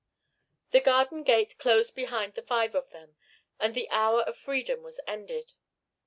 [0.71, 3.17] The garden gate closed behind the five of them,
[3.59, 5.53] and the hour of freedom was ended.